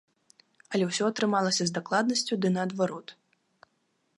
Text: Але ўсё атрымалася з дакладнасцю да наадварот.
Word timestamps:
Але 0.77 0.87
ўсё 0.91 1.03
атрымалася 1.09 1.63
з 1.67 1.75
дакладнасцю 1.75 2.33
да 2.47 2.51
наадварот. 2.55 3.15